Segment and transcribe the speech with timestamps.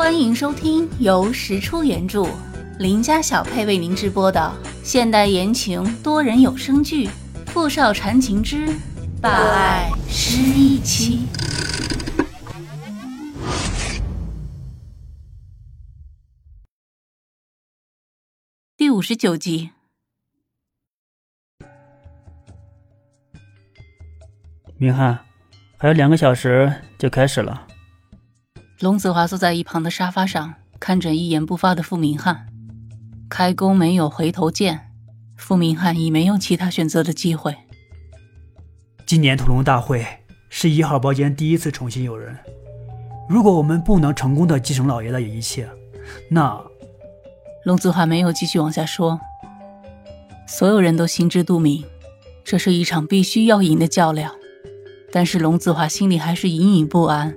[0.00, 2.26] 欢迎收听由石出原著、
[2.78, 4.50] 林家小配为您直播的
[4.82, 7.06] 现代言情多人有声剧
[7.48, 8.66] 《富少缠情之
[9.20, 11.26] 霸爱失忆妻》
[18.78, 19.68] 第五十九集。
[24.78, 25.18] 明翰，
[25.76, 27.66] 还有两个小时就开始了。
[28.80, 32.46] 龙子华坐在一旁的沙发上，看着一言不发的傅明翰。
[33.28, 34.90] 开弓没有回头箭，
[35.36, 37.54] 傅明翰已没有其他选择的机会。
[39.04, 40.06] 今年屠龙大会
[40.48, 42.34] 是一号包间第一次重新有人，
[43.28, 45.68] 如果我们不能成功的继承老爷的一切，
[46.30, 46.58] 那……
[47.66, 49.20] 龙子华没有继续往下说。
[50.46, 51.84] 所有人都心知肚明，
[52.42, 54.34] 这是一场必须要赢的较量。
[55.12, 57.36] 但是龙子华心里还是隐隐不安。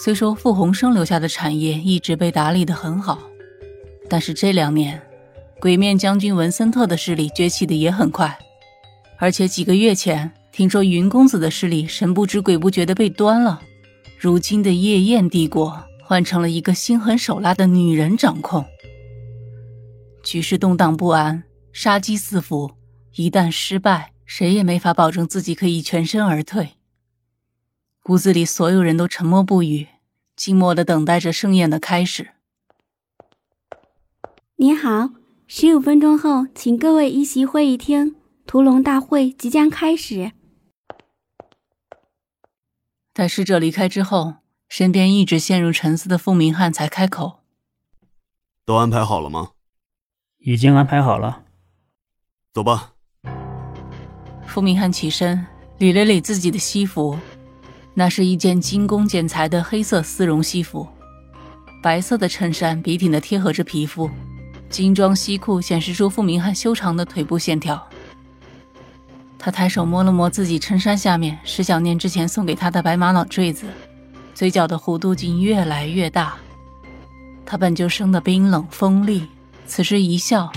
[0.00, 3.18] 虽说傅红生留下的产业一直被打理得很好，
[4.08, 5.02] 但是这两年，
[5.58, 8.38] 鬼面将军文森特的势力崛起的也很快，
[9.18, 13.60] 而且几个月前听说云公子的势力神不知鬼不觉的被端了，
[14.16, 18.64] 如今的夜宴帝国换成了一个心狠手辣的女人掌控，
[20.22, 21.42] 局势动荡不安，
[21.72, 22.70] 杀机四伏，
[23.16, 26.77] 一旦失败，谁也没法保证自己可以全身而退。
[28.08, 29.86] 屋子里所有人都沉默不语，
[30.34, 32.30] 静默的等待着盛宴的开始。
[34.56, 35.10] 您好，
[35.46, 40.32] 十五分钟后，请各位一席会议厅，屠龙大会即将开始。
[43.12, 44.36] 待使者离开之后，
[44.70, 47.40] 身边一直陷入沉思的傅明翰才开口
[48.64, 49.50] ：“都安排好了吗
[50.40, 51.44] ？”“已经安排好了。
[52.54, 52.94] ”“走吧。”
[54.48, 57.18] 傅明翰起身，理了理自己的西服。
[57.98, 60.86] 那是一件精工剪裁的黑色丝绒西服，
[61.82, 64.08] 白色的衬衫笔挺的贴合着皮肤，
[64.70, 67.84] 精装西裤显示出傅明翰修长的腿部线条。
[69.36, 73.66] 他抬手摸了摸自己衬衫下面石小念之前送给他的白玛瑙坠子，
[74.32, 76.36] 嘴角的弧度竟越来越大。
[77.44, 79.26] 他本就生得冰冷锋利，
[79.66, 80.48] 此时一笑，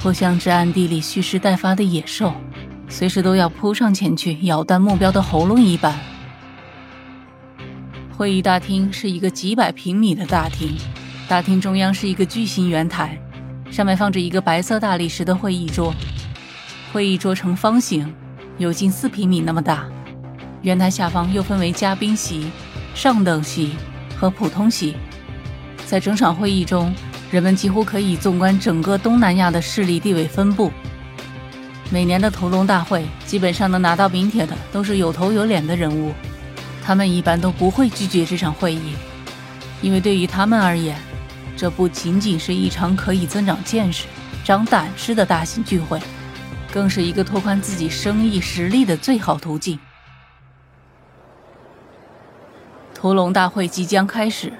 [0.00, 2.32] 或像只暗地里蓄势待发的野兽，
[2.88, 5.98] 随时都要扑上前去咬断目标的喉咙一般。
[8.16, 10.76] 会议大厅是一个几百平米的大厅，
[11.26, 13.18] 大厅中央是一个巨型圆台，
[13.72, 15.92] 上面放着一个白色大理石的会议桌。
[16.92, 18.14] 会议桌呈方形，
[18.56, 19.86] 有近四平米那么大。
[20.62, 22.52] 圆台下方又分为嘉宾席、
[22.94, 23.72] 上等席
[24.16, 24.94] 和普通席。
[25.84, 26.94] 在整场会议中，
[27.32, 30.70] 人们几乎可以纵观整个东南亚的势力地位分布。
[31.90, 36.12] 每年的屠龙大会，基本上能拿到名帖的都是有头有脸的人物。
[36.86, 38.92] 他们一般都不会拒绝这场会议，
[39.80, 40.94] 因为对于他们而言，
[41.56, 44.06] 这不仅仅是一场可以增长见识、
[44.44, 45.98] 长胆识的大型聚会，
[46.70, 49.78] 更是一个拓宽自己生意实力的最好途径。
[52.92, 54.52] 屠龙大会即将开始，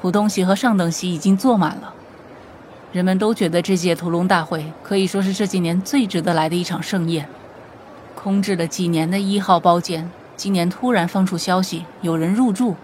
[0.00, 1.92] 普通席和上等席已经坐满了，
[2.90, 7.28] 人们都觉得这届屠龙大会可以说是这几年最值得来的一场盛宴。
[8.14, 10.10] 空置了几年的一号包间。
[10.36, 12.76] 今年突然放出消息，有人入住。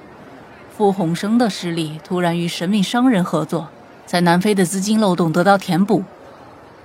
[0.74, 3.68] 傅红生的势力突然与神秘商人合作，
[4.06, 6.02] 在南非的资金漏洞得到填补。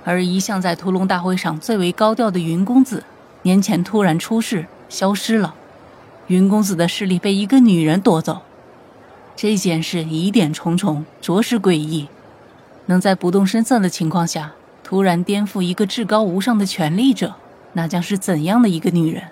[0.03, 3.03] 而一向在屠龙大会上最为高调的云公子，
[3.43, 5.55] 年前突然出事，消失了。
[6.27, 8.41] 云公子的势力被一个女人夺走。
[9.35, 12.09] 这件事疑点重重，着实诡异。
[12.87, 14.51] 能在不动声色的情况下，
[14.83, 17.35] 突然颠覆一个至高无上的权力者，
[17.73, 19.23] 那将是怎样的一个女人？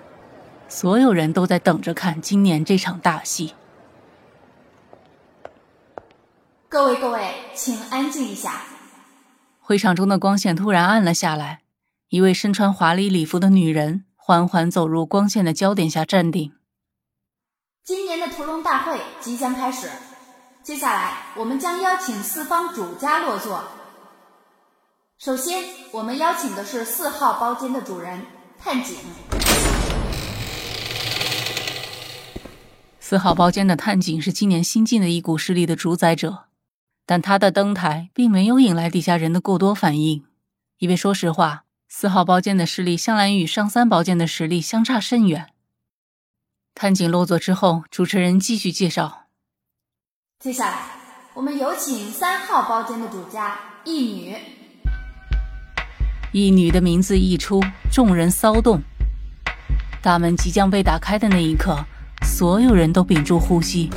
[0.68, 3.54] 所有人都在等着看今年这场大戏。
[6.68, 8.62] 各位各位，请安静一下。
[9.60, 11.62] 会场中的光线突然暗了下来，
[12.08, 16.52] 一位身穿华丽礼服的女人缓缓走入光线的焦点下站定。
[17.84, 19.88] 今年的屠龙大会即将开始，
[20.62, 23.62] 接下来我们将邀请四方主家落座。
[25.18, 28.20] 首先，我们邀请的是四号包间的主人
[28.58, 28.96] 探景。
[33.08, 36.46] 四号包间的探井是今年新进的一股势力的主宰者，
[37.06, 40.24] 但他的登台并没有引来底下人的过多反应，
[40.78, 45.50] 因为说实话，四号包间的势力向来与上三包间的实力相差甚远。
[46.74, 49.26] 探井落座之后，主持人继续介绍：
[50.40, 50.78] 接下来，
[51.34, 54.36] 我们有请三号包间的主家一女。
[56.32, 58.82] 一女的名字一出，众人骚动。
[60.02, 61.78] 大门即将被打开的那一刻。
[62.26, 63.88] 所有人都屏住呼吸。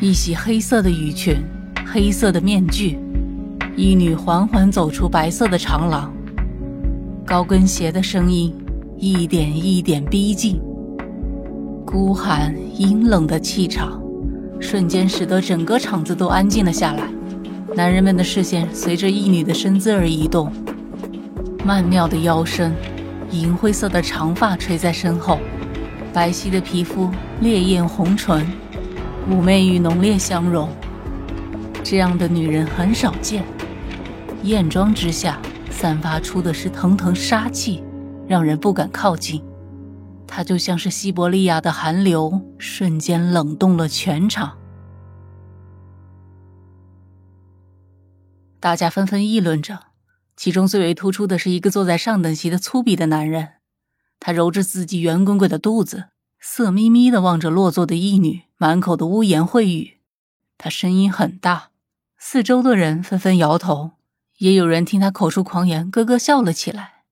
[0.00, 1.42] 一袭黑色的雨裙，
[1.84, 2.98] 黑色的面具，
[3.74, 6.12] 一女缓缓走出白色的长廊，
[7.26, 8.54] 高跟鞋的声音
[8.96, 10.60] 一点一点逼近，
[11.84, 14.00] 孤寒阴冷的气场
[14.60, 17.02] 瞬间使得整个场子都安静了下来。
[17.74, 20.52] 男人们的视线随着一女的身姿而移动，
[21.64, 22.72] 曼妙的腰身，
[23.30, 25.38] 银灰色的长发垂在身后。
[26.12, 27.10] 白皙的皮肤，
[27.40, 28.46] 烈焰红唇，
[29.30, 30.68] 妩媚与浓烈相融。
[31.84, 33.44] 这样的女人很少见，
[34.42, 35.38] 艳妆之下
[35.70, 37.84] 散发出的是腾腾杀气，
[38.26, 39.42] 让人不敢靠近。
[40.26, 44.56] 她就像是西伯利亚的寒流，瞬间冷冻了全场。
[48.60, 49.78] 大家纷纷议论着，
[50.38, 53.54] 其中最为突出的是一个坐在上等席的粗鄙的男人。
[54.20, 59.98] 他揉着自己圆滚滚的肚子，色眯眯的望着落座的义女，满口的污言秽语。
[60.56, 61.70] 他声音很大，
[62.16, 63.94] 四周的人纷纷摇头，
[64.38, 67.02] 也有人听他口出狂言，咯咯笑了起来。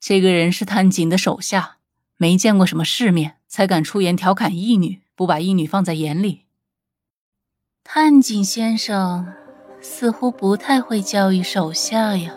[0.00, 1.76] 这个人是探景的手下，
[2.16, 6.46] 没见过什么世面，才敢出言调侃义女，不把义女放在眼里。
[7.84, 9.32] 探井先生
[9.80, 12.34] 似乎不太会教育手下呀。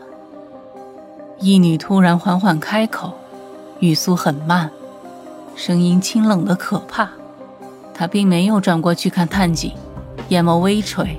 [1.39, 3.13] 义女突然缓缓开口。
[3.79, 4.71] 语速很慢，
[5.55, 7.09] 声音清冷的可怕。
[7.93, 9.73] 她并没有转过去看探景，
[10.29, 11.17] 眼眸微垂。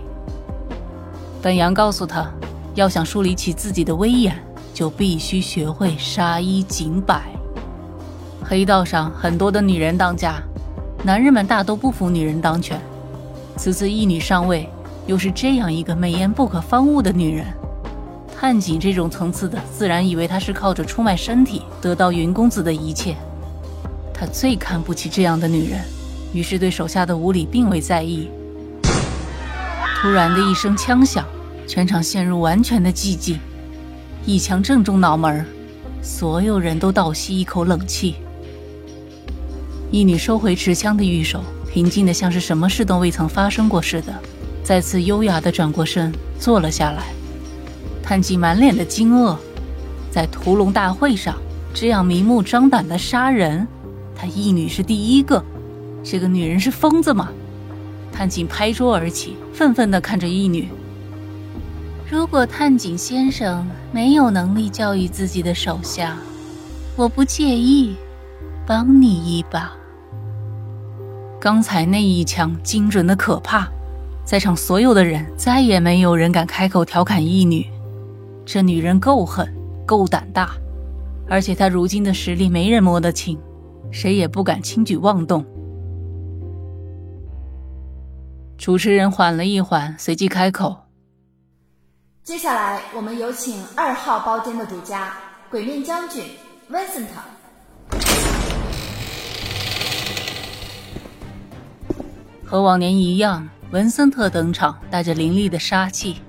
[1.43, 2.27] 本阳告诉他，
[2.75, 4.35] 要想树立起自己的威严，
[4.73, 7.23] 就必须学会杀一儆百。
[8.43, 10.43] 黑道上很多的女人当家，
[11.03, 12.81] 男人们大都不服女人当权。
[13.57, 14.67] 此次一女上位，
[15.07, 17.47] 又是这样一个美艳不可方物的女人。
[18.37, 23.17] 探景这种层次的，自然以为他是靠着出卖身体得到云公子的一切。
[24.13, 25.81] 他最看不起这样的女人，
[26.33, 28.29] 于是对手下的无礼并未在意。
[30.01, 31.25] 突然的一声枪响，
[31.67, 33.39] 全场陷入完全的寂静。
[34.27, 35.45] 一枪正中脑门，
[36.03, 38.17] 所有人都倒吸一口冷气。
[39.91, 41.41] 一女收回持枪的玉手，
[41.73, 44.13] 平静的像是什么事都未曾发生过似的，
[44.63, 47.05] 再次优雅的转过身，坐了下来。
[48.05, 49.35] 探景满脸的惊愕，
[50.11, 51.35] 在屠龙大会上
[51.73, 53.67] 这样明目张胆的杀人，
[54.15, 55.43] 他义女是第一个。
[56.05, 57.31] 这个女人是疯子吗？
[58.13, 60.69] 探景拍桌而起，愤愤地看着义女。
[62.11, 66.19] 如果探景先生没有能力教育自己的手下，
[66.97, 67.97] 我不介意
[68.67, 69.73] 帮你一把。
[71.41, 73.67] 刚才那一枪精准的可怕，
[74.27, 77.67] 在场所有的人再也没有人敢开口调侃义女。
[78.47, 79.53] 这女人够狠，
[79.87, 80.51] 够胆大，
[81.29, 83.39] 而且她如今的实力没人摸得清，
[83.91, 85.45] 谁也不敢轻举妄动。
[88.59, 90.77] 主持人缓了一缓，随即开口
[92.23, 95.13] ：“接下来，我们有请二号包间的主家——
[95.51, 96.23] 鬼面将军
[96.69, 97.13] 温森特。”
[102.45, 106.21] 和往年一样，文森特登场，带着凌厉的杀气。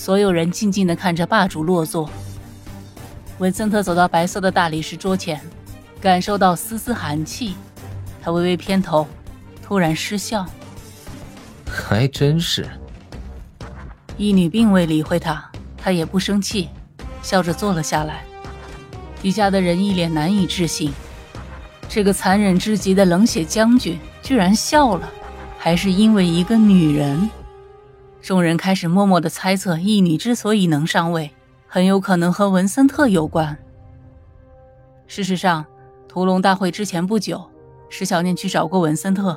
[0.00, 2.08] 所有人静静地看着霸主落座。
[3.36, 5.38] 文森特走到白色的大理石桌前，
[6.00, 7.54] 感受到丝丝寒气，
[8.22, 9.06] 他微微偏头，
[9.62, 10.46] 突然失笑。
[11.66, 12.66] 还真是。
[14.16, 16.70] 一女并未理会他，他也不生气，
[17.20, 18.24] 笑着坐了下来。
[19.20, 20.94] 底下的人一脸难以置信，
[21.90, 25.06] 这个残忍至极的冷血将军居然笑了，
[25.58, 27.28] 还是因为一个女人。
[28.22, 31.30] 众人开始默默的猜测，义女之所以能上位，
[31.66, 33.56] 很有可能和文森特有关。
[35.06, 35.64] 事实上，
[36.06, 37.48] 屠龙大会之前不久，
[37.88, 39.36] 石小念去找过文森特，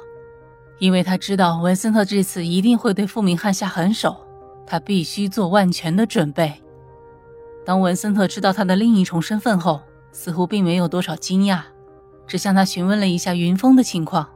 [0.79, 4.17] 因为他知道文森特这次一定会对傅明翰下狠手，
[4.67, 6.61] 他必须做万全的准备。
[7.65, 11.61] 当文森特知道他的另一重身份后，似乎并没有多少惊讶，
[12.27, 14.27] 只向他询问了一下云峰的情况。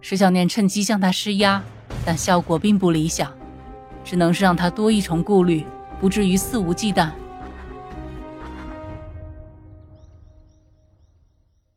[0.00, 1.62] 石小念趁机向他施压，
[2.04, 3.32] 但效果并不理想。
[4.04, 5.66] 只能是让他多一重顾虑，
[6.00, 7.10] 不至于肆无忌惮。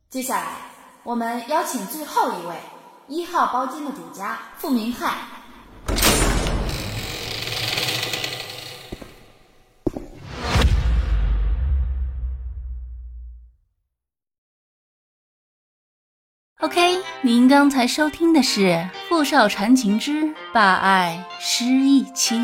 [0.09, 0.47] 接下来，
[1.03, 2.55] 我们邀请最后一位
[3.07, 5.13] 一号包间的主家傅明翰。
[16.65, 18.61] OK，您刚才收听的是
[19.07, 22.35] 《富少缠情之霸爱失忆妻》。